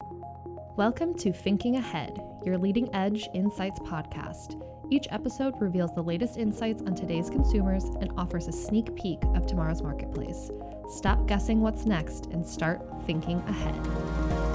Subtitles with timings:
[0.00, 4.62] Welcome to Thinking Ahead, your leading edge insights podcast.
[4.90, 9.44] Each episode reveals the latest insights on today's consumers and offers a sneak peek of
[9.44, 10.52] tomorrow's marketplace.
[10.88, 14.47] Stop guessing what's next and start thinking ahead.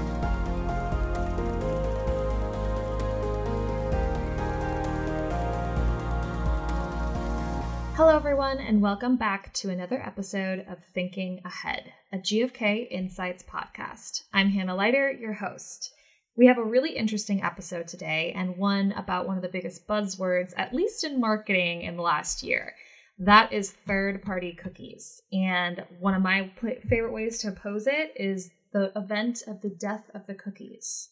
[7.96, 14.22] Hello, everyone, and welcome back to another episode of Thinking Ahead, a GFK Insights podcast.
[14.32, 15.92] I'm Hannah Leiter, your host.
[16.36, 20.52] We have a really interesting episode today, and one about one of the biggest buzzwords,
[20.56, 22.72] at least in marketing, in the last year.
[23.16, 25.22] That is third party cookies.
[25.32, 26.50] And one of my
[26.88, 31.10] favorite ways to pose it is the event of the death of the cookies.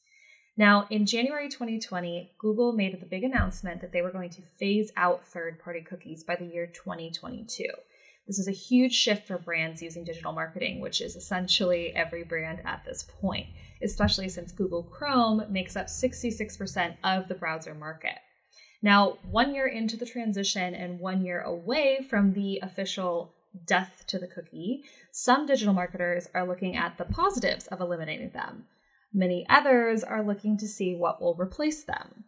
[0.56, 4.92] Now, in January 2020, Google made the big announcement that they were going to phase
[4.98, 7.64] out third party cookies by the year 2022.
[8.26, 12.60] This is a huge shift for brands using digital marketing, which is essentially every brand
[12.66, 13.46] at this point,
[13.82, 18.18] especially since Google Chrome makes up 66% of the browser market.
[18.82, 23.32] Now, one year into the transition and one year away from the official
[23.66, 28.66] death to the cookie, some digital marketers are looking at the positives of eliminating them.
[29.14, 32.24] Many others are looking to see what will replace them.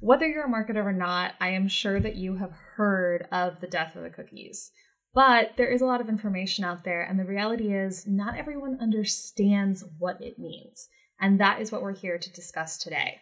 [0.00, 3.66] Whether you're a marketer or not, I am sure that you have heard of the
[3.66, 4.70] death of the cookies.
[5.14, 8.78] But there is a lot of information out there, and the reality is not everyone
[8.80, 10.88] understands what it means.
[11.18, 13.18] And that is what we're here to discuss today.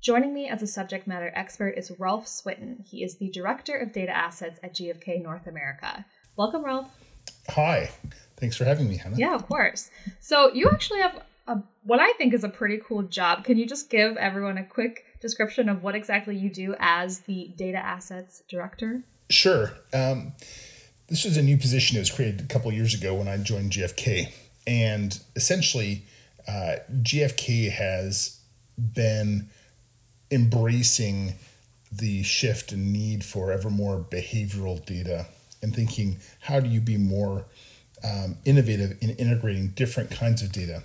[0.00, 2.86] Joining me as a subject matter expert is Rolf Switten.
[2.86, 6.04] He is the Director of Data Assets at GFK North America.
[6.36, 6.86] Welcome, Rolf.
[7.48, 7.90] Hi.
[8.36, 9.16] Thanks for having me, Hannah.
[9.16, 9.90] Yeah, of course.
[10.20, 13.44] So, you actually have a, what I think is a pretty cool job.
[13.44, 17.52] Can you just give everyone a quick description of what exactly you do as the
[17.56, 19.02] Data Assets Director?
[19.30, 19.72] Sure.
[19.92, 20.32] Um,
[21.08, 23.72] this was a new position that was created a couple years ago when I joined
[23.72, 24.32] GFK.
[24.66, 26.04] And essentially,
[26.48, 28.40] uh, GFK has
[28.78, 29.48] been
[30.30, 31.34] embracing
[31.92, 35.26] the shift and need for ever more behavioral data
[35.62, 37.44] and thinking how do you be more
[38.02, 40.82] um, innovative in integrating different kinds of data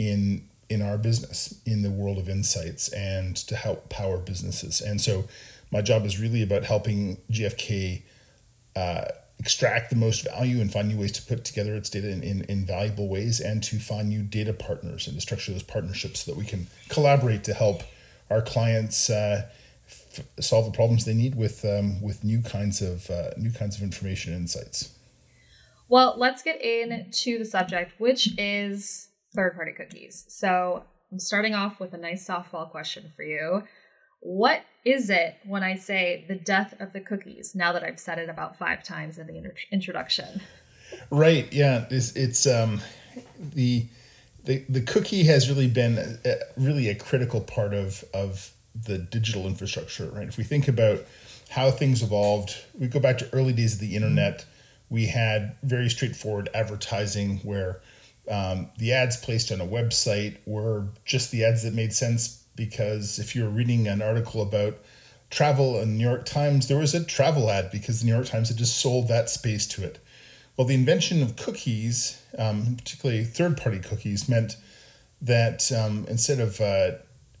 [0.00, 4.98] in in our business in the world of insights and to help power businesses and
[5.00, 5.24] so
[5.70, 8.02] my job is really about helping gfk
[8.76, 9.04] uh,
[9.38, 12.44] extract the most value and find new ways to put together its data in, in,
[12.44, 16.30] in, valuable ways and to find new data partners and to structure those partnerships so
[16.30, 17.82] that we can collaborate to help
[18.30, 19.48] our clients uh,
[19.88, 23.76] f- solve the problems they need with um, with new kinds of uh, new kinds
[23.76, 24.94] of information and insights.
[25.88, 30.24] Well, let's get into the subject, which is third party cookies.
[30.28, 33.64] So I'm starting off with a nice softball question for you.
[34.20, 37.54] What is it when I say the death of the cookies?
[37.54, 40.42] Now that I've said it about five times in the inter- introduction.
[41.10, 41.50] Right.
[41.52, 41.86] Yeah.
[41.90, 42.80] It's, it's um,
[43.38, 43.86] the
[44.44, 49.46] the the cookie has really been a, really a critical part of of the digital
[49.46, 50.10] infrastructure.
[50.10, 50.28] Right.
[50.28, 51.00] If we think about
[51.50, 54.44] how things evolved, we go back to early days of the internet.
[54.88, 57.80] We had very straightforward advertising where
[58.30, 63.18] um, the ads placed on a website were just the ads that made sense because
[63.18, 64.78] if you were reading an article about
[65.30, 68.48] travel in New York Times, there was a travel ad because the New York Times
[68.48, 69.98] had just sold that space to it.
[70.56, 74.56] Well, the invention of cookies, um, particularly third party cookies, meant
[75.22, 76.92] that um, instead of uh,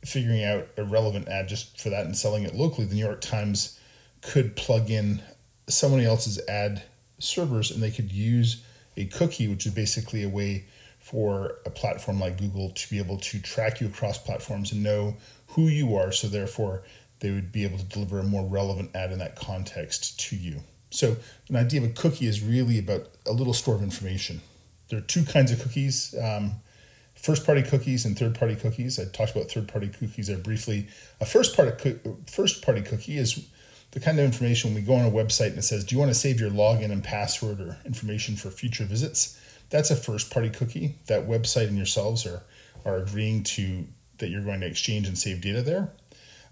[0.04, 3.20] figuring out a relevant ad just for that and selling it locally, the New York
[3.20, 3.78] Times
[4.22, 5.22] could plug in
[5.68, 6.82] somebody else's ad
[7.18, 8.64] servers and they could use
[9.00, 10.64] a cookie, which is basically a way
[10.98, 15.16] for a platform like Google to be able to track you across platforms and know
[15.48, 16.12] who you are.
[16.12, 16.82] So, therefore,
[17.20, 20.62] they would be able to deliver a more relevant ad in that context to you.
[20.90, 21.16] So,
[21.48, 24.40] an idea of a cookie is really about a little store of information.
[24.88, 26.52] There are two kinds of cookies um,
[27.20, 28.98] first party cookies and third party cookies.
[28.98, 30.88] I talked about third party cookies there briefly.
[31.20, 33.46] A first party, first party cookie is
[33.92, 35.98] the kind of information when we go on a website and it says, Do you
[35.98, 39.40] want to save your login and password or information for future visits?
[39.70, 40.96] That's a first party cookie.
[41.06, 42.42] That website and yourselves are,
[42.84, 43.86] are agreeing to
[44.18, 45.90] that you're going to exchange and save data there.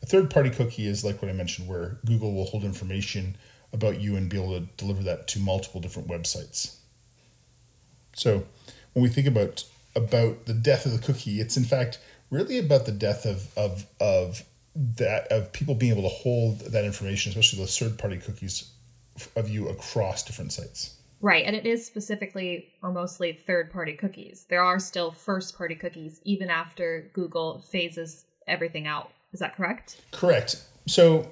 [0.02, 3.36] A third party cookie is like what I mentioned, where Google will hold information
[3.72, 6.76] about you and be able to deliver that to multiple different websites.
[8.14, 8.44] So
[8.92, 9.64] when we think about
[9.94, 11.98] about the death of the cookie, it's in fact
[12.30, 14.44] really about the death of of of
[14.74, 18.70] that of people being able to hold that information, especially those third party cookies
[19.36, 20.94] of you across different sites.
[21.20, 24.46] Right, and it is specifically or mostly third party cookies.
[24.48, 29.10] There are still first party cookies even after Google phases everything out.
[29.32, 30.00] Is that correct?
[30.12, 30.62] Correct.
[30.86, 31.28] So,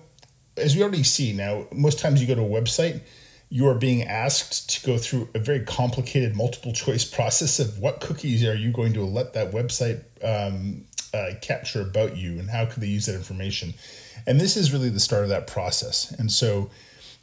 [0.57, 3.01] as we already see now, most times you go to a website
[3.49, 8.01] you are being asked to go through a very complicated multiple choice process of what
[8.01, 10.85] cookies are you going to let that website um,
[11.15, 13.75] uh, capture about you and how could they use that information.
[14.27, 16.11] And this is really the start of that process.
[16.13, 16.71] And so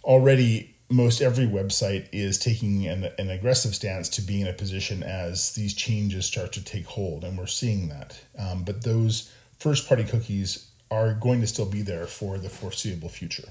[0.03, 5.03] already most every website is taking an, an aggressive stance to be in a position
[5.03, 8.19] as these changes start to take hold and we're seeing that.
[8.37, 13.09] Um, but those first party cookies are going to still be there for the foreseeable
[13.09, 13.49] future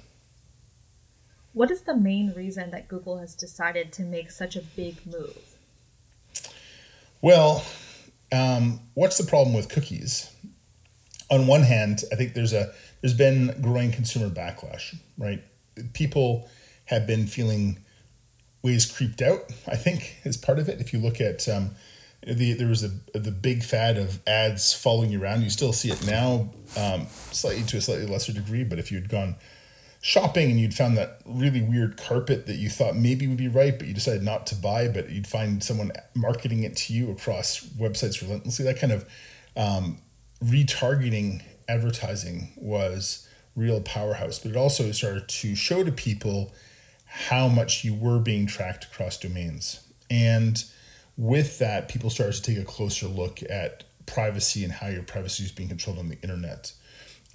[1.52, 5.38] what is the main reason that Google has decided to make such a big move?
[7.20, 7.64] Well,
[8.32, 10.34] um, what's the problem with cookies?
[11.30, 15.42] On one hand, I think there's a there's been growing consumer backlash, right?
[15.92, 16.48] People
[16.86, 17.78] have been feeling
[18.62, 19.40] ways creeped out.
[19.66, 20.80] I think is part of it.
[20.80, 21.72] If you look at um,
[22.26, 25.42] the there was a the big fad of ads following you around.
[25.42, 28.64] You still see it now, um, slightly to a slightly lesser degree.
[28.64, 29.36] But if you'd gone
[30.02, 33.78] shopping and you'd found that really weird carpet that you thought maybe would be right,
[33.78, 37.60] but you decided not to buy, but you'd find someone marketing it to you across
[37.78, 38.64] websites relentlessly.
[38.64, 39.08] That kind of
[39.56, 39.98] um,
[40.44, 46.52] retargeting advertising was real powerhouse, but it also started to show to people
[47.06, 49.86] how much you were being tracked across domains.
[50.10, 50.62] And
[51.16, 55.44] with that, people started to take a closer look at privacy and how your privacy
[55.44, 56.72] is being controlled on the internet.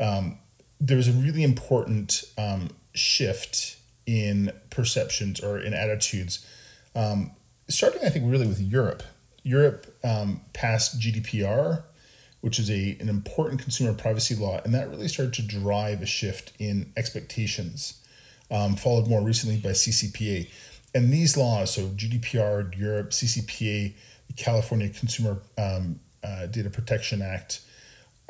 [0.01, 0.39] Um,
[0.79, 6.45] there's a really important um, shift in perceptions or in attitudes,
[6.95, 7.31] um,
[7.69, 9.03] starting, I think, really with Europe.
[9.43, 11.83] Europe um, passed GDPR,
[12.41, 16.05] which is a, an important consumer privacy law, and that really started to drive a
[16.05, 18.01] shift in expectations,
[18.51, 20.49] um, followed more recently by CCPA.
[20.95, 23.93] And these laws, so GDPR, Europe, CCPA,
[24.27, 27.61] the California Consumer um, uh, Data Protection Act,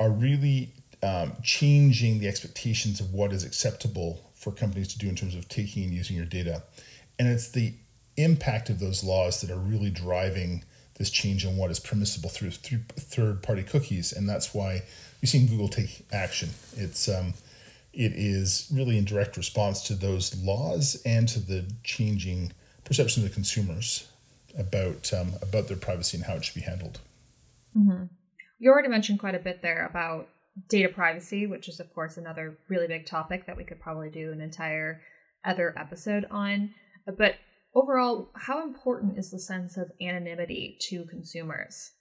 [0.00, 0.72] are really
[1.02, 5.48] um, changing the expectations of what is acceptable for companies to do in terms of
[5.48, 6.62] taking and using your data.
[7.18, 7.74] And it's the
[8.16, 10.64] impact of those laws that are really driving
[10.96, 14.12] this change in what is permissible through, through third party cookies.
[14.12, 14.82] And that's why
[15.20, 16.50] you've seen Google take action.
[16.76, 17.34] It's um,
[17.92, 22.52] it is really in direct response to those laws and to the changing
[22.84, 24.06] perception of the consumers
[24.56, 27.00] about um, about their privacy and how it should be handled.
[27.76, 28.04] Mm-hmm.
[28.58, 30.28] You already mentioned quite a bit there about
[30.68, 34.32] data privacy, which is, of course, another really big topic that we could probably do
[34.32, 35.00] an entire
[35.44, 36.70] other episode on.
[37.06, 37.36] But
[37.74, 41.92] overall, how important is the sense of anonymity to consumers?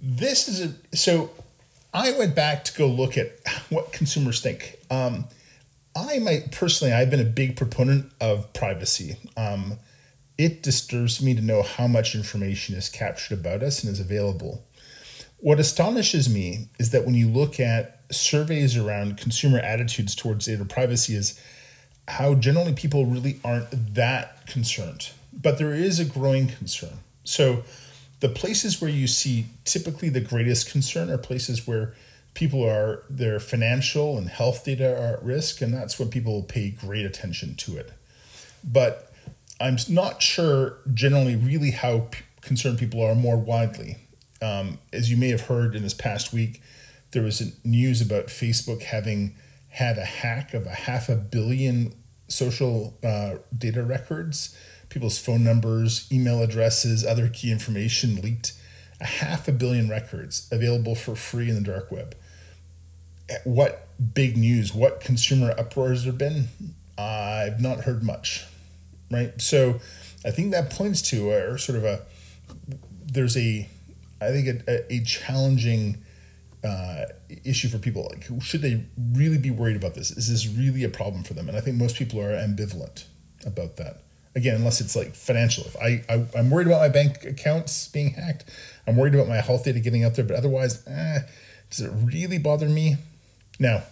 [0.00, 1.30] This is a so
[1.94, 3.32] I went back to go look at
[3.68, 4.78] what consumers think.
[4.90, 5.26] Um,
[5.94, 9.16] I might personally, I've been a big proponent of privacy.
[9.36, 9.78] Um,
[10.38, 14.66] it disturbs me to know how much information is captured about us and is available.
[15.42, 20.64] What astonishes me is that when you look at surveys around consumer attitudes towards data
[20.64, 21.40] privacy, is
[22.06, 25.10] how generally people really aren't that concerned.
[25.32, 27.00] But there is a growing concern.
[27.24, 27.64] So
[28.20, 31.92] the places where you see typically the greatest concern are places where
[32.34, 36.70] people are their financial and health data are at risk, and that's when people pay
[36.70, 37.90] great attention to it.
[38.62, 39.12] But
[39.60, 44.01] I'm not sure generally really how p- concerned people are more widely.
[44.42, 46.60] Um, as you may have heard in this past week,
[47.12, 49.36] there was news about Facebook having
[49.68, 51.94] had a hack of a half a billion
[52.28, 54.56] social uh, data records,
[54.88, 58.52] people's phone numbers, email addresses, other key information leaked.
[59.00, 62.14] A half a billion records available for free in the dark web.
[63.44, 66.48] What big news, what consumer uproar has there been?
[66.98, 68.44] I've not heard much,
[69.10, 69.40] right?
[69.40, 69.80] So
[70.24, 72.02] I think that points to a sort of a
[73.04, 73.68] there's a
[74.22, 76.02] I think a, a challenging
[76.64, 77.04] uh,
[77.44, 78.08] issue for people.
[78.10, 80.10] Like, should they really be worried about this?
[80.10, 81.48] Is this really a problem for them?
[81.48, 83.04] And I think most people are ambivalent
[83.44, 84.02] about that.
[84.34, 85.64] Again, unless it's like financial.
[85.64, 88.44] If I, I I'm worried about my bank accounts being hacked,
[88.86, 90.24] I'm worried about my health data getting out there.
[90.24, 91.20] But otherwise, eh,
[91.68, 92.96] does it really bother me?
[93.58, 93.82] Now,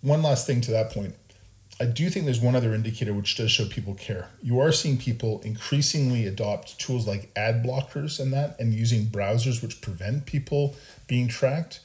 [0.00, 1.14] one last thing to that point.
[1.80, 4.28] I do think there's one other indicator which does show people care.
[4.42, 9.62] You are seeing people increasingly adopt tools like ad blockers and that, and using browsers
[9.62, 11.80] which prevent people being tracked.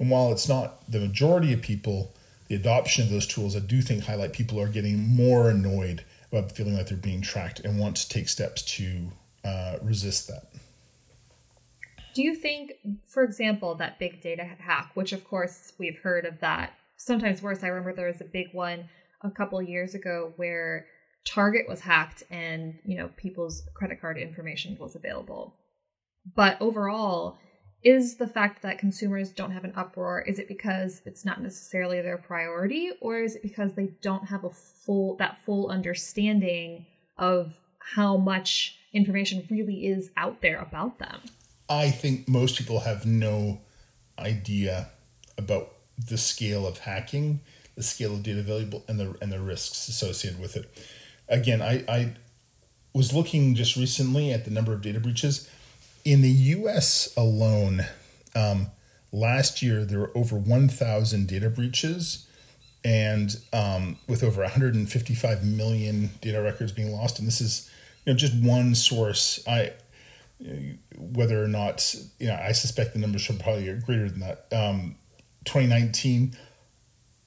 [0.00, 2.12] And while it's not the majority of people,
[2.48, 6.50] the adoption of those tools, I do think highlight people are getting more annoyed about
[6.50, 9.12] feeling like they're being tracked and want to take steps to
[9.44, 10.48] uh, resist that.
[12.14, 12.72] Do you think,
[13.06, 17.62] for example, that big data hack, which of course we've heard of that, sometimes worse,
[17.62, 18.88] I remember there was a big one
[19.26, 20.86] a couple years ago where
[21.24, 25.54] Target was hacked and, you know, people's credit card information was available.
[26.34, 27.38] But overall,
[27.86, 32.00] is the fact that consumers don't have an uproar is it because it's not necessarily
[32.00, 36.84] their priority or is it because they don't have a full that full understanding
[37.16, 41.20] of how much information really is out there about them
[41.68, 43.60] i think most people have no
[44.18, 44.88] idea
[45.38, 45.72] about
[46.08, 47.40] the scale of hacking
[47.76, 50.68] the scale of data available and the and the risks associated with it
[51.28, 52.12] again i i
[52.94, 55.48] was looking just recently at the number of data breaches
[56.06, 57.84] in the US alone,
[58.36, 58.68] um,
[59.10, 62.28] last year there were over 1,000 data breaches
[62.84, 67.18] and um, with over 155 million data records being lost.
[67.18, 67.68] And this is
[68.04, 69.42] you know, just one source.
[69.48, 69.72] I
[70.98, 74.46] whether or not you know, I suspect the numbers should probably be greater than that.
[74.52, 74.94] Um,
[75.44, 76.36] 2019,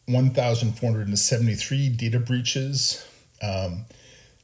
[0.10, 3.06] 1,473 data breaches.
[3.42, 3.86] Um,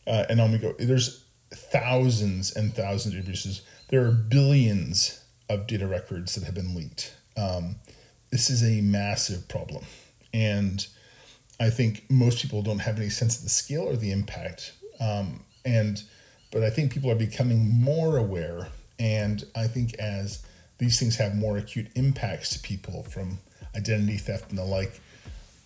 [0.08, 0.74] uh, and on we go.
[0.78, 6.76] There's thousands and thousands of breaches there are billions of data records that have been
[6.76, 7.16] leaked.
[7.38, 7.76] Um,
[8.32, 9.84] this is a massive problem.
[10.34, 10.86] And
[11.60, 14.74] I think most people don't have any sense of the scale or the impact.
[15.00, 16.02] Um, and
[16.52, 18.70] but I think people are becoming more aware.
[18.98, 20.44] And I think as
[20.78, 23.40] these things have more acute impacts to people from
[23.76, 25.00] identity theft and the like,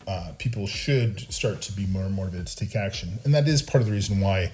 [0.07, 3.19] uh, people should start to be more motivated to take action.
[3.23, 4.51] And that is part of the reason why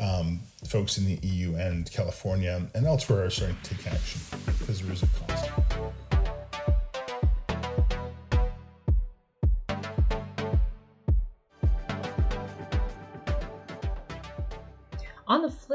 [0.00, 4.20] um, folks in the EU and California and elsewhere are starting to take action
[4.58, 6.11] because there is a cost.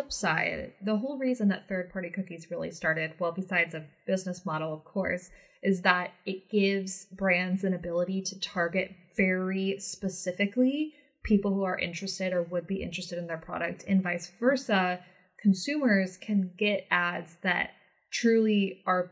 [0.08, 4.46] Flip side, the whole reason that third party cookies really started, well, besides a business
[4.46, 5.30] model, of course,
[5.64, 12.32] is that it gives brands an ability to target very specifically people who are interested
[12.32, 15.00] or would be interested in their product, and vice versa.
[15.42, 17.72] Consumers can get ads that
[18.12, 19.12] truly are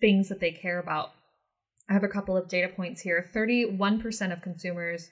[0.00, 1.08] things that they care about.
[1.88, 3.26] I have a couple of data points here.
[3.34, 5.08] 31% of consumers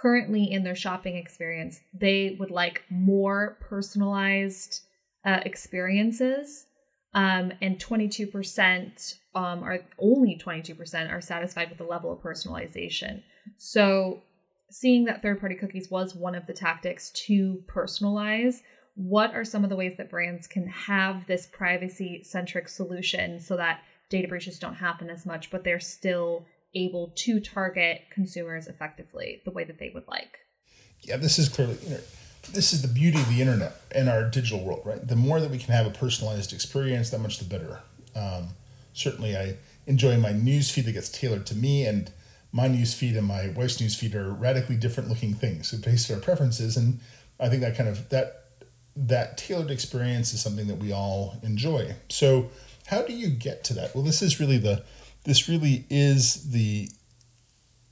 [0.00, 4.82] currently in their shopping experience, they would like more personalized
[5.24, 6.66] uh, experiences.
[7.14, 13.22] Um, and 22% um, are only 22% are satisfied with the level of personalization.
[13.56, 14.20] So
[14.70, 18.56] seeing that third party cookies was one of the tactics to personalize,
[18.94, 23.56] what are some of the ways that brands can have this privacy centric solution so
[23.56, 26.44] that data breaches don't happen as much, but they're still
[26.74, 30.38] able to target consumers effectively the way that they would like?
[31.02, 32.00] Yeah, this is clearly, you know,
[32.52, 35.06] this is the beauty of the internet and our digital world, right?
[35.06, 37.80] The more that we can have a personalized experience, that much the better.
[38.14, 38.48] Um,
[38.92, 39.56] certainly, I
[39.86, 42.12] enjoy my news feed that gets tailored to me and
[42.52, 46.16] my news feed and my wife's news feed are radically different looking things based on
[46.16, 47.00] our preferences and
[47.40, 48.44] i think that kind of that
[48.96, 52.48] that tailored experience is something that we all enjoy so
[52.86, 54.82] how do you get to that well this is really the
[55.28, 56.88] this really is the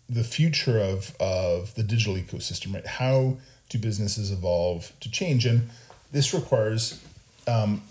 [0.09, 3.37] the future of of the digital ecosystem right how
[3.69, 5.69] do businesses evolve to change and
[6.13, 7.03] this requires
[7.49, 7.83] um,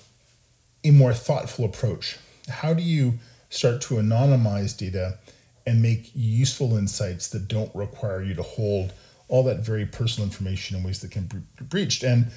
[0.83, 2.17] a more thoughtful approach
[2.49, 3.13] how do you
[3.49, 5.17] start to anonymize data
[5.65, 8.93] and make useful insights that don't require you to hold
[9.27, 12.03] all that very personal information in ways that can be breached.
[12.03, 12.27] And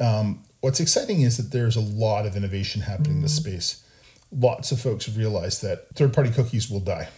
[0.00, 3.82] um, what's exciting is that there's a lot of innovation happening in this space.
[4.32, 7.08] Lots of folks have realized that third party cookies will die,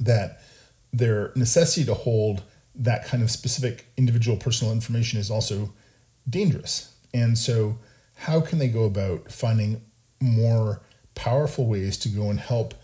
[0.00, 0.40] that
[0.92, 2.42] their necessity to hold
[2.74, 5.72] that kind of specific individual personal information is also
[6.28, 6.94] dangerous.
[7.12, 7.78] And so,
[8.14, 9.82] how can they go about finding
[10.20, 10.82] more
[11.14, 12.74] powerful ways to go and help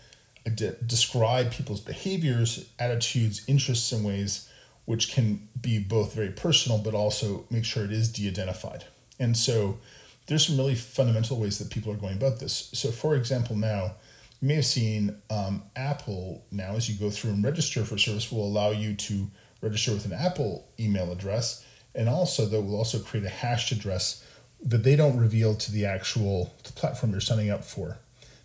[0.45, 4.49] uh, de- describe people's behaviors, attitudes, interests in ways
[4.85, 8.85] which can be both very personal but also make sure it is de identified.
[9.19, 9.79] And so
[10.27, 12.69] there's some really fundamental ways that people are going about this.
[12.73, 13.95] So, for example, now
[14.41, 18.31] you may have seen um, Apple now, as you go through and register for service,
[18.31, 19.27] will allow you to
[19.61, 24.25] register with an Apple email address, and also that will also create a hashed address
[24.63, 27.97] that they don't reveal to the actual platform you're signing up for.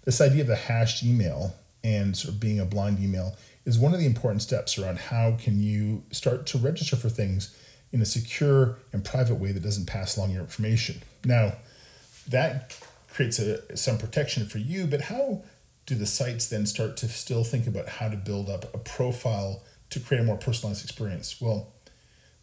[0.04, 3.94] This idea of a hashed email and sort of being a blind email is one
[3.94, 7.56] of the important steps around how can you start to register for things
[7.92, 11.02] in a secure and private way that doesn't pass along your information.
[11.24, 11.54] Now,
[12.28, 12.76] that
[13.08, 15.42] creates a, some protection for you, but how
[15.86, 19.62] do the sites then start to still think about how to build up a profile
[19.90, 21.40] to create a more personalized experience?
[21.40, 21.72] Well,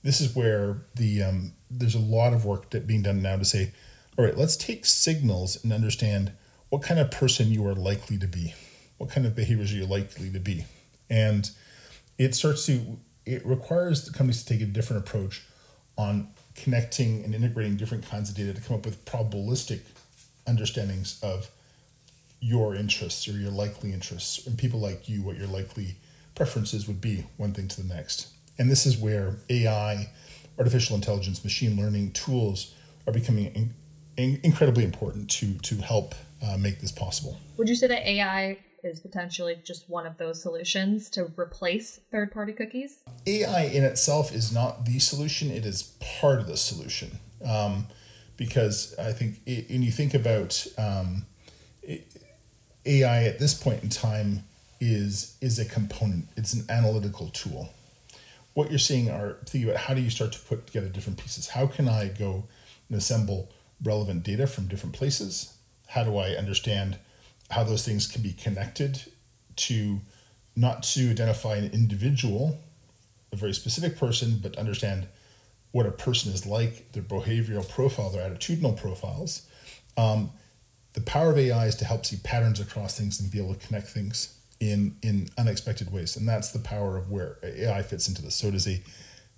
[0.04, 3.46] this is where the um, there's a lot of work that being done now to
[3.46, 3.72] say,
[4.18, 6.32] all right, let's take signals and understand
[6.70, 8.54] what kind of person you are likely to be
[8.98, 10.66] what kind of behaviors you're you likely to be?
[11.10, 11.50] And
[12.18, 15.44] it starts to, it requires the companies to take a different approach
[15.98, 19.82] on connecting and integrating different kinds of data to come up with probabilistic
[20.46, 21.50] understandings of
[22.40, 25.96] your interests or your likely interests and people like you what your likely
[26.36, 28.28] preferences would be one thing to the next.
[28.60, 30.10] And this is where ai
[30.58, 32.74] artificial intelligence machine learning tools
[33.06, 33.74] are becoming in,
[34.18, 37.38] in, incredibly important to to help uh, make this possible.
[37.58, 42.32] Would you say that ai is potentially just one of those solutions to replace third
[42.32, 47.10] party cookies ai in itself is not the solution it is part of the solution
[47.46, 47.88] um,
[48.38, 51.26] because i think it, when you think about um,
[52.88, 54.44] AI at this point in time
[54.80, 56.28] is is a component.
[56.38, 57.70] It's an analytical tool.
[58.54, 61.50] What you're seeing are thinking about how do you start to put together different pieces.
[61.50, 62.46] How can I go
[62.90, 63.52] and assemble
[63.84, 65.54] relevant data from different places?
[65.88, 66.98] How do I understand
[67.50, 69.02] how those things can be connected
[69.56, 70.00] to
[70.56, 72.58] not to identify an individual,
[73.32, 75.08] a very specific person, but understand
[75.72, 79.48] what a person is like, their behavioral profile, their attitudinal profiles.
[79.96, 80.32] Um,
[80.94, 83.68] the power of AI is to help see patterns across things and be able to
[83.68, 86.18] connect things in in unexpected ways.
[86.18, 88.36] And that's the power of where AI fits into this.
[88.36, 88.82] So it is a,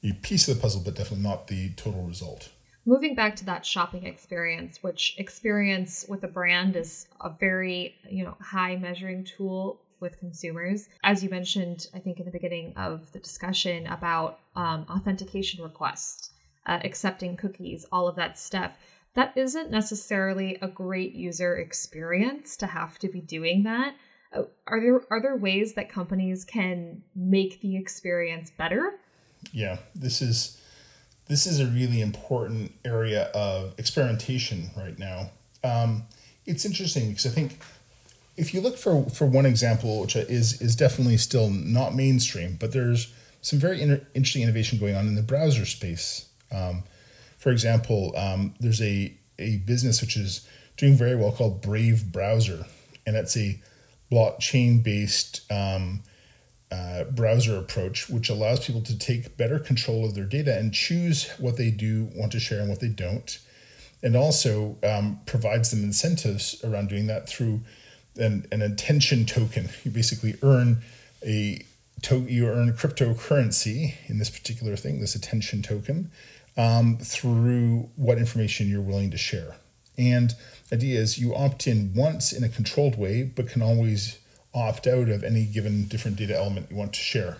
[0.03, 2.49] a piece of the puzzle, but definitely not the total result.
[2.85, 8.23] Moving back to that shopping experience, which experience with a brand is a very, you
[8.23, 10.87] know, high measuring tool with consumers.
[11.03, 16.31] As you mentioned, I think in the beginning of the discussion about um, authentication requests,
[16.65, 18.71] uh, accepting cookies, all of that stuff
[19.15, 23.95] that isn't necessarily a great user experience to have to be doing that.
[24.31, 28.93] Uh, are there are there ways that companies can make the experience better?
[29.51, 30.61] Yeah, this is
[31.29, 35.29] this is a really important area of experimentation right now.
[35.63, 36.03] Um,
[36.45, 37.59] it's interesting because I think
[38.35, 42.73] if you look for for one example, which is is definitely still not mainstream, but
[42.73, 46.27] there's some very inter- interesting innovation going on in the browser space.
[46.51, 46.83] Um,
[47.37, 50.45] for example, um, there's a, a business which is
[50.75, 52.65] doing very well called Brave Browser,
[53.05, 53.61] and that's a
[54.11, 56.01] blockchain based um,
[56.71, 61.29] uh, browser approach, which allows people to take better control of their data and choose
[61.39, 63.39] what they do want to share and what they don't.
[64.03, 67.61] And also um, provides them incentives around doing that through
[68.17, 69.69] an, an attention token.
[69.83, 70.81] You basically earn
[71.25, 71.65] a
[72.03, 76.11] to, you earn cryptocurrency in this particular thing, this attention token,
[76.55, 79.55] um, through what information you're willing to share.
[79.97, 80.33] And
[80.71, 84.17] idea is you opt in once in a controlled way, but can always
[84.53, 87.37] opt out of any given different data element you want to share.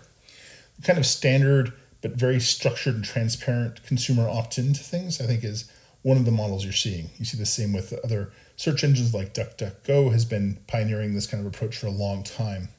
[0.83, 5.69] kind of standard but very structured and transparent consumer opt-in to things, I think is
[6.01, 7.09] one of the models you're seeing.
[7.17, 11.45] You see the same with other search engines like DuckDuckGo has been pioneering this kind
[11.45, 12.69] of approach for a long time.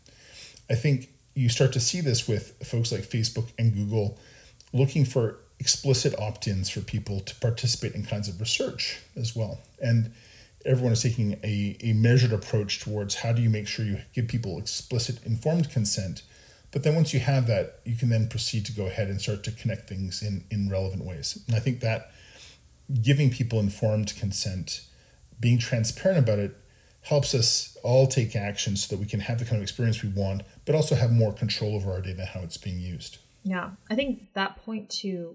[0.71, 4.19] I think you start to see this with folks like Facebook and Google
[4.73, 9.61] looking for explicit opt-ins for people to participate in kinds of research as well.
[9.83, 10.13] And
[10.65, 14.29] everyone is taking a, a measured approach towards how do you make sure you give
[14.29, 16.23] people explicit informed consent.
[16.71, 19.43] But then once you have that, you can then proceed to go ahead and start
[19.45, 21.43] to connect things in, in relevant ways.
[21.47, 22.13] And I think that
[23.03, 24.83] giving people informed consent,
[25.39, 26.57] being transparent about it,
[27.03, 30.11] helps us all take action so that we can have the kind of experience we
[30.11, 33.19] want, but also have more control over our data, and how it's being used.
[33.43, 35.35] Yeah, I think that point to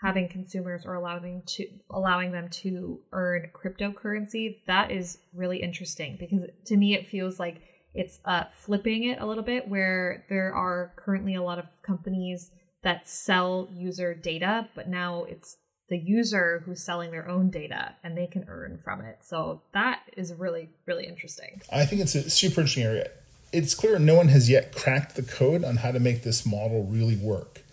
[0.00, 6.40] having consumers or allowing to allowing them to earn cryptocurrency that is really interesting because
[6.64, 7.60] to me it feels like
[7.92, 12.50] it's uh, flipping it a little bit where there are currently a lot of companies
[12.82, 15.56] that sell user data but now it's
[15.90, 19.18] the user who's selling their own data and they can earn from it.
[19.22, 21.60] So that is really really interesting.
[21.72, 23.10] I think it's a super interesting area.
[23.52, 26.84] It's clear no one has yet cracked the code on how to make this model
[26.84, 27.64] really work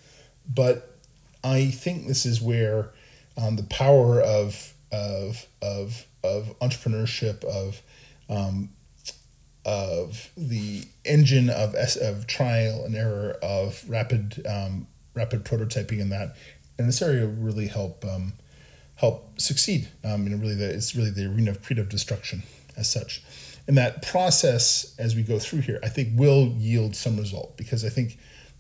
[0.54, 0.97] but
[1.44, 2.92] I think this is where
[3.38, 7.82] um, the power of of of of entrepreneurship of
[8.30, 8.70] um,
[9.66, 16.36] of the engine of of trial and error of rapid um, rapid prototyping and that
[16.80, 18.34] in this area really help um,
[18.96, 19.88] help succeed.
[20.04, 22.44] Um, and really, the, it's really the arena of creative destruction
[22.76, 23.24] as such.
[23.68, 27.84] And that process, as we go through here, I think will yield some result because
[27.84, 28.18] I think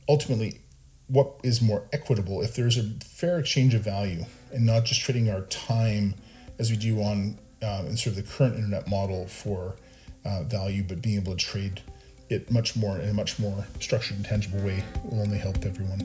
[0.10, 0.60] ultimately
[1.08, 5.30] what is more equitable if there's a fair exchange of value and not just trading
[5.30, 6.16] our time
[6.60, 9.76] as we do on uh, in sort of the current internet model for
[10.26, 11.82] uh, value, but being able to trade
[12.30, 16.02] it much more in a much more structured and tangible way will only help everyone.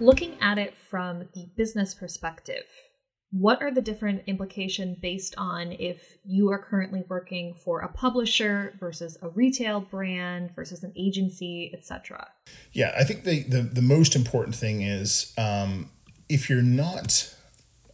[0.00, 2.64] Looking at it from the business perspective,
[3.36, 8.74] what are the different implications based on if you are currently working for a publisher
[8.78, 12.26] versus a retail brand versus an agency etc
[12.72, 15.90] yeah i think the, the, the most important thing is um,
[16.28, 17.34] if you're not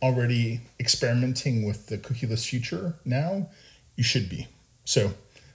[0.02, 3.48] already experimenting with the cookieless future now,
[3.96, 4.48] you should be.
[4.84, 5.12] So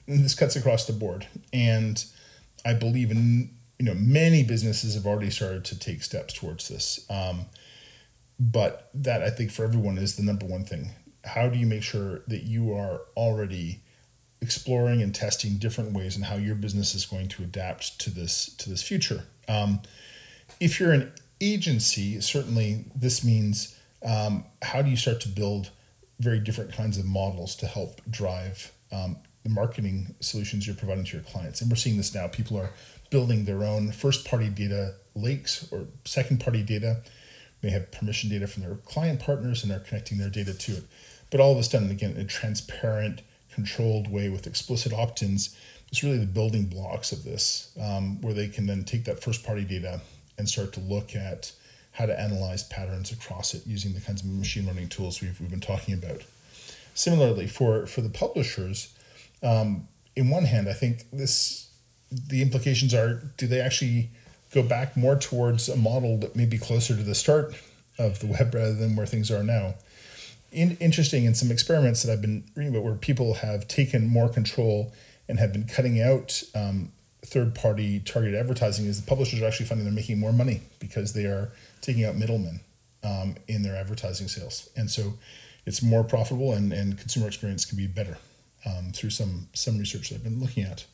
[0.07, 2.03] this cuts across the board, and
[2.65, 7.05] I believe in you know many businesses have already started to take steps towards this.
[7.09, 7.45] Um,
[8.39, 10.91] but that I think for everyone is the number one thing.
[11.23, 13.81] How do you make sure that you are already
[14.41, 18.55] exploring and testing different ways and how your business is going to adapt to this
[18.57, 19.23] to this future?
[19.47, 19.81] Um,
[20.59, 25.71] if you're an agency, certainly this means um, how do you start to build
[26.19, 31.17] very different kinds of models to help drive um, the marketing solutions you're providing to
[31.17, 31.61] your clients.
[31.61, 32.27] And we're seeing this now.
[32.27, 32.71] People are
[33.09, 37.01] building their own first party data lakes or second party data
[37.65, 40.83] may have permission data from their client partners and they're connecting their data to it.
[41.31, 45.57] But all of this done again in a transparent, controlled way with explicit opt-ins.
[45.91, 49.43] It's really the building blocks of this, um, where they can then take that first
[49.43, 50.01] party data
[50.37, 51.51] and start to look at
[51.93, 55.49] how to analyze patterns across it using the kinds of machine learning tools we've, we've
[55.49, 56.21] been talking about.
[56.93, 58.93] Similarly, for, for the publishers,
[59.41, 61.69] um, in one hand, I think this
[62.11, 64.09] the implications are do they actually
[64.55, 67.53] go back more towards a model that may be closer to the start
[67.99, 69.75] of the web rather than where things are now.
[70.51, 74.29] In, interesting in some experiments that I've been reading about where people have taken more
[74.29, 74.93] control
[75.27, 76.93] and have been cutting out um,
[77.25, 81.11] third party targeted advertising is the publishers are actually finding they're making more money because
[81.13, 82.61] they are taking out middlemen
[83.03, 84.69] um, in their advertising sales.
[84.77, 85.15] And so
[85.65, 88.17] it's more profitable and, and consumer experience can be better
[88.65, 90.85] um, through some some research that I've been looking at.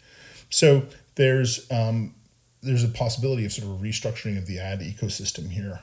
[0.49, 0.83] So
[1.15, 2.15] there's um,
[2.61, 5.81] there's a possibility of sort of restructuring of the ad ecosystem here.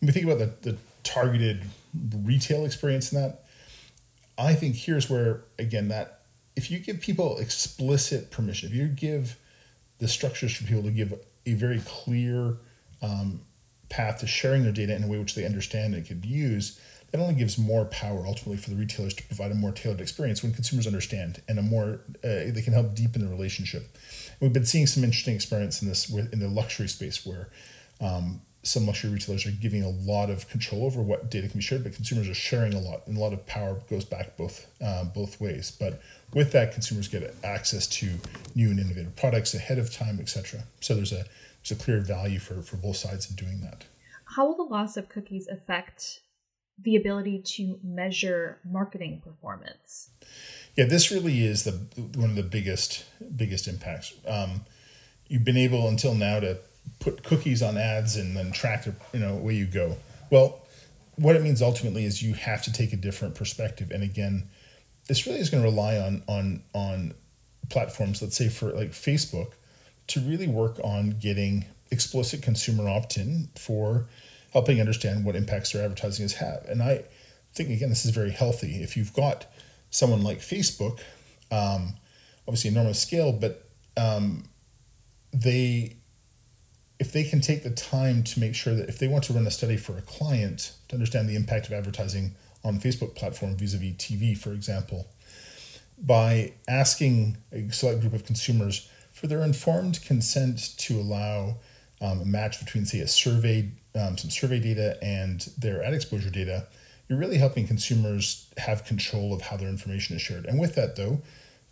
[0.00, 1.62] And we think about the, the targeted
[2.24, 3.44] retail experience in that.
[4.38, 6.22] I think here's where again that
[6.56, 9.38] if you give people explicit permission, if you give
[9.98, 11.14] the structures for people to give
[11.46, 12.56] a very clear
[13.00, 13.40] um,
[13.88, 16.80] path to sharing their data in a way which they understand and could use,
[17.12, 20.42] that only gives more power ultimately for the retailers to provide a more tailored experience
[20.42, 23.96] when consumers understand and a more uh, they can help deepen the relationship
[24.40, 27.48] we've been seeing some interesting experiments in this in the luxury space where
[28.00, 31.62] um, some luxury retailers are giving a lot of control over what data can be
[31.62, 34.66] shared, but consumers are sharing a lot, and a lot of power goes back both
[34.80, 35.70] uh, both ways.
[35.70, 36.00] But
[36.32, 38.10] with that, consumers get access to
[38.54, 40.60] new and innovative products ahead of time, etc.
[40.80, 41.24] So there's a
[41.62, 43.84] there's a clear value for for both sides in doing that.
[44.24, 46.20] How will the loss of cookies affect
[46.80, 50.10] the ability to measure marketing performance?
[50.76, 51.72] yeah, this really is the
[52.18, 53.04] one of the biggest
[53.36, 54.14] biggest impacts.
[54.26, 54.62] Um,
[55.28, 56.58] you've been able until now to
[56.98, 59.96] put cookies on ads and then track the, you know where you go.
[60.30, 60.62] Well,
[61.16, 63.90] what it means ultimately is you have to take a different perspective.
[63.90, 64.48] And again,
[65.08, 67.14] this really is going to rely on on on
[67.68, 68.22] platforms.
[68.22, 69.52] Let's say for like Facebook,
[70.08, 74.06] to really work on getting explicit consumer opt-in for
[74.52, 76.64] helping understand what impacts their advertising has had.
[76.68, 77.04] And I
[77.54, 78.82] think again, this is very healthy.
[78.82, 79.46] If you've got
[79.90, 81.00] someone like Facebook,
[81.50, 81.94] um,
[82.46, 84.48] obviously enormous scale, but um,
[85.32, 85.96] they
[86.98, 89.44] if they can take the time to make sure that if they want to run
[89.44, 92.32] a study for a client to understand the impact of advertising
[92.64, 95.08] on Facebook platform vis-a-vis TV, for example,
[95.98, 101.56] by asking a select group of consumers for their informed consent to allow
[102.02, 106.30] um, a match between, say, a survey, um, some survey data and their ad exposure
[106.30, 106.66] data,
[107.08, 110.44] you're really helping consumers have control of how their information is shared.
[110.44, 111.22] And with that, though,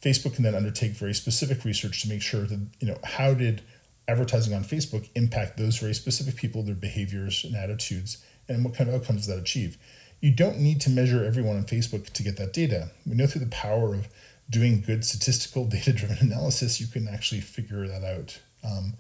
[0.01, 3.63] Facebook can then undertake very specific research to make sure that, you know, how did
[4.09, 8.89] advertising on Facebook impact those very specific people, their behaviors and attitudes, and what kind
[8.89, 9.77] of outcomes does that achieve?
[10.21, 12.91] You don't need to measure everyone on Facebook to get that data.
[13.07, 14.09] We know through the power of
[14.49, 18.41] doing good statistical data driven analysis, you can actually figure that out.
[18.65, 18.95] Um,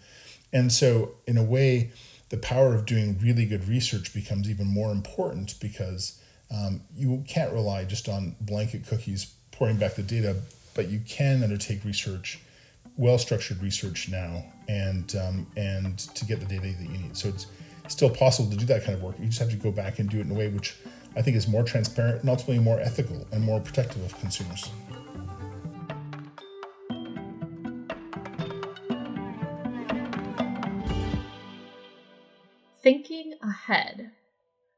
[0.52, 1.92] and so, in a way,
[2.30, 7.52] the power of doing really good research becomes even more important because um, you can't
[7.52, 10.36] rely just on blanket cookies pouring back the data,
[10.74, 12.40] but you can undertake research,
[12.96, 17.16] well structured research now, and um, and to get the data that you need.
[17.16, 17.46] So it's
[17.88, 19.16] still possible to do that kind of work.
[19.18, 20.76] You just have to go back and do it in a way which
[21.16, 24.70] I think is more transparent and ultimately more ethical and more protective of consumers.
[33.70, 34.10] Ahead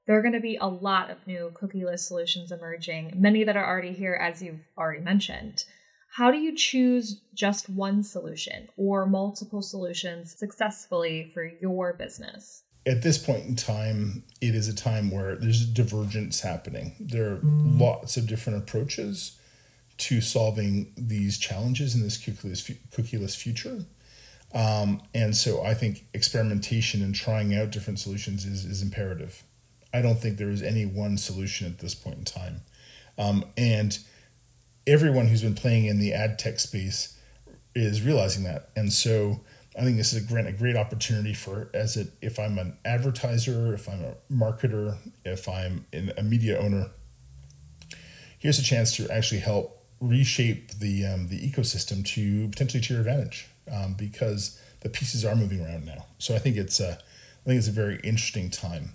[0.06, 3.66] there are going to be a lot of new cookieless solutions emerging, many that are
[3.66, 5.64] already here, as you've already mentioned.
[6.10, 12.64] How do you choose just one solution or multiple solutions successfully for your business?
[12.84, 16.96] At this point in time, it is a time where there's a divergence happening.
[16.98, 19.38] There are lots of different approaches
[19.98, 23.84] to solving these challenges in this cookieless, cookieless future.
[24.54, 29.42] Um, and so I think experimentation and trying out different solutions is, is imperative.
[29.94, 32.62] I don't think there is any one solution at this point in time.
[33.18, 33.98] Um, and
[34.86, 37.16] everyone who's been playing in the ad tech space
[37.74, 38.70] is realizing that.
[38.76, 39.40] And so
[39.78, 42.76] I think this is a great, a great opportunity for as it if I'm an
[42.84, 46.90] advertiser, if I'm a marketer, if I'm a media owner,
[48.38, 53.00] here's a chance to actually help reshape the um, the ecosystem to potentially to your
[53.00, 56.06] advantage um, because the pieces are moving around now.
[56.18, 58.94] So I think it's a, I think it's a very interesting time.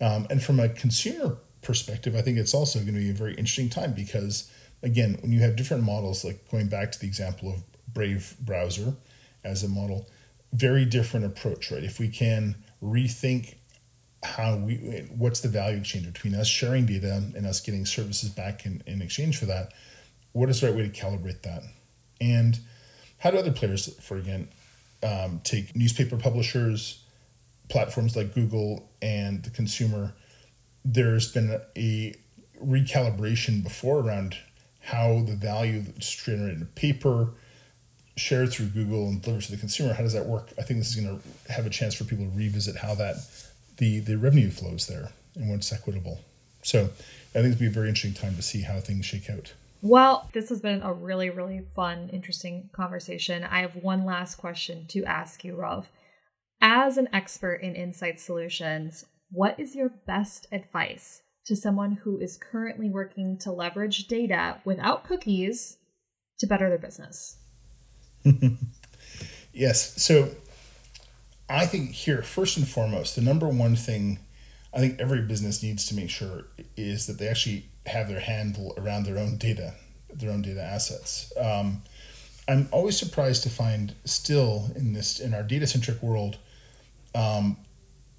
[0.00, 3.32] Um, and from a consumer perspective, I think it's also going to be a very
[3.32, 4.50] interesting time because
[4.82, 8.94] again, when you have different models, like going back to the example of Brave browser
[9.44, 10.08] as a model,
[10.52, 11.82] very different approach, right?
[11.82, 13.56] If we can rethink
[14.24, 18.66] how we what's the value exchange between us sharing data and us getting services back
[18.66, 19.72] in, in exchange for that
[20.32, 21.62] what is the right way to calibrate that
[22.20, 22.58] and
[23.18, 24.48] how do other players for again
[25.02, 27.04] um, take newspaper publishers
[27.68, 30.14] platforms like google and the consumer
[30.84, 32.14] there's been a,
[32.64, 34.36] recalibration before around
[34.80, 37.30] how the value that's generated in paper
[38.16, 40.88] shared through google and delivered to the consumer how does that work i think this
[40.88, 43.16] is going to have a chance for people to revisit how that
[43.76, 46.20] the the revenue flows there and what's equitable.
[46.62, 46.84] So
[47.34, 49.54] I think it'll be a very interesting time to see how things shake out.
[49.80, 53.44] Well, this has been a really, really fun, interesting conversation.
[53.44, 55.88] I have one last question to ask you, Rolf.
[56.60, 62.36] As an expert in insight solutions, what is your best advice to someone who is
[62.36, 65.76] currently working to leverage data without cookies
[66.40, 67.38] to better their business?
[69.52, 70.02] yes.
[70.02, 70.30] So
[71.48, 74.18] I think here, first and foremost, the number one thing
[74.74, 76.44] I think every business needs to make sure
[76.76, 79.74] is that they actually have their handle around their own data,
[80.12, 81.32] their own data assets.
[81.38, 81.82] Um,
[82.48, 86.38] I'm always surprised to find still in this in our data centric world,
[87.14, 87.58] um,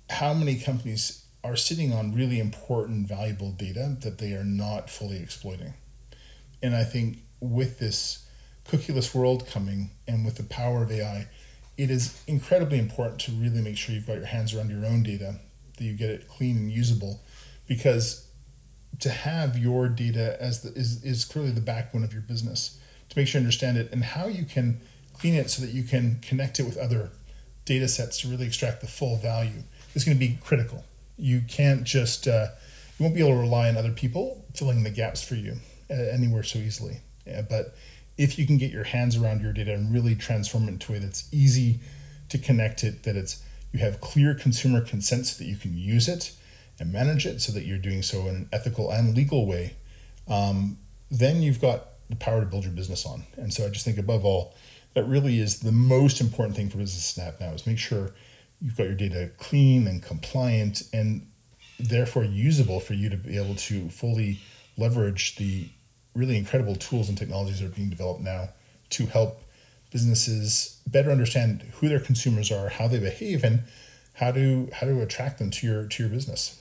[0.10, 5.18] how many companies are sitting on really important, valuable data that they are not fully
[5.18, 5.74] exploiting.
[6.62, 8.26] And I think with this
[8.66, 11.28] cookieless world coming and with the power of AI,
[11.78, 15.02] it is incredibly important to really make sure you've got your hands around your own
[15.02, 15.36] data,
[15.78, 17.22] that you get it clean and usable,
[17.68, 18.29] because
[19.00, 23.18] to have your data as the, is, is clearly the backbone of your business to
[23.18, 24.80] make sure you understand it and how you can
[25.14, 27.10] clean it so that you can connect it with other
[27.66, 30.84] data sets to really extract the full value is going to be critical.
[31.18, 32.48] You can't just, uh,
[32.98, 35.56] you won't be able to rely on other people filling the gaps for you
[35.90, 36.98] uh, anywhere so easily.
[37.26, 37.76] Yeah, but
[38.18, 40.96] if you can get your hands around your data and really transform it into a
[40.96, 41.80] way that's easy
[42.30, 46.08] to connect it, that it's you have clear consumer consent so that you can use
[46.08, 46.32] it
[46.80, 49.76] and manage it so that you're doing so in an ethical and legal way,
[50.28, 50.78] um,
[51.12, 53.24] then you've got the power to build your business on.
[53.38, 54.56] And so I just think above all,
[54.94, 58.12] that really is the most important thing for business have now is make sure
[58.62, 61.28] you've got your data clean and compliant and
[61.80, 64.40] therefore usable for you to be able to fully
[64.78, 65.70] leverage the
[66.16, 68.50] really incredible tools and technologies that are being developed now
[68.90, 69.42] to help
[69.92, 73.62] businesses better understand who their consumers are, how they behave, and
[74.14, 76.60] how to how to attract them to your to your business.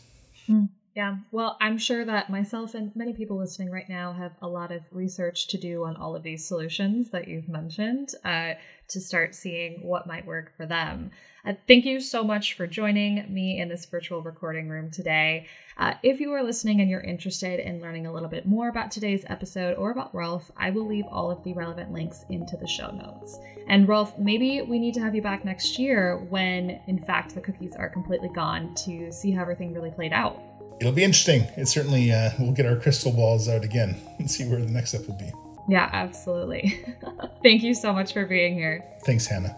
[0.48, 4.48] Mm, yeah, well, I'm sure that myself and many people listening right now have a
[4.48, 8.54] lot of research to do on all of these solutions that you've mentioned uh,
[8.88, 11.12] to start seeing what might work for them.
[11.46, 15.46] Uh, thank you so much for joining me in this virtual recording room today.
[15.76, 18.90] Uh, if you are listening and you're interested in learning a little bit more about
[18.90, 22.66] today's episode or about Rolf, I will leave all of the relevant links into the
[22.66, 23.38] show notes.
[23.68, 27.40] And Rolf, maybe we need to have you back next year when, in fact, the
[27.40, 30.57] cookies are completely gone to see how everything really played out.
[30.80, 31.42] It'll be interesting.
[31.56, 34.90] It certainly, uh, we'll get our crystal balls out again and see where the next
[34.90, 35.32] step will be.
[35.68, 36.84] Yeah, absolutely.
[37.42, 38.84] Thank you so much for being here.
[39.04, 39.56] Thanks, Hannah.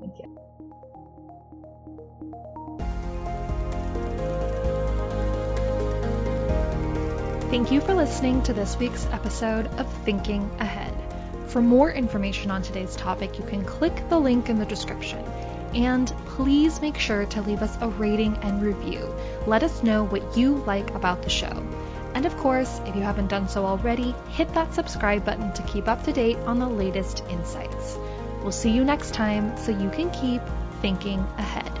[0.00, 0.32] Thank you.
[7.50, 10.94] Thank you for listening to this week's episode of Thinking Ahead.
[11.48, 15.22] For more information on today's topic, you can click the link in the description.
[15.74, 19.14] And please make sure to leave us a rating and review.
[19.46, 21.52] Let us know what you like about the show.
[22.14, 25.88] And of course, if you haven't done so already, hit that subscribe button to keep
[25.88, 27.96] up to date on the latest insights.
[28.42, 30.42] We'll see you next time so you can keep
[30.82, 31.71] thinking ahead.